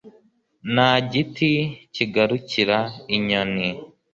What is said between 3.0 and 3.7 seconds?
inyoni